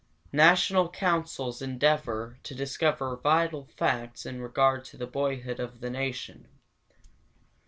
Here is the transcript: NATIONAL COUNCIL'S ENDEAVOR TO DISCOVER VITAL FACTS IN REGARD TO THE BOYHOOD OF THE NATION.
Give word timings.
NATIONAL 0.33 0.89
COUNCIL'S 0.89 1.61
ENDEAVOR 1.61 2.39
TO 2.41 2.55
DISCOVER 2.55 3.17
VITAL 3.17 3.67
FACTS 3.77 4.25
IN 4.25 4.41
REGARD 4.41 4.83
TO 4.83 4.97
THE 4.97 5.05
BOYHOOD 5.05 5.59
OF 5.59 5.79
THE 5.79 5.91
NATION. 5.91 6.47